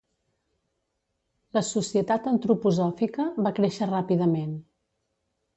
La 1.57 1.63
Societat 1.67 2.31
antroposòfica 2.33 3.29
va 3.49 3.55
créixer 3.61 3.93
ràpidament. 3.93 4.61